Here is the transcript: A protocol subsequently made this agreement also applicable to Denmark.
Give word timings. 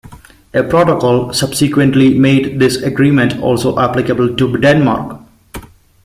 A 0.55 0.63
protocol 0.63 1.31
subsequently 1.31 2.17
made 2.17 2.57
this 2.59 2.77
agreement 2.77 3.37
also 3.39 3.77
applicable 3.77 4.35
to 4.35 4.57
Denmark. 4.57 5.21